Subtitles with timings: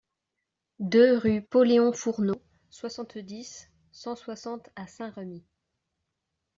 [0.79, 5.45] deux rue Pauléon Fournot, soixante-dix, cent soixante à Saint-Remy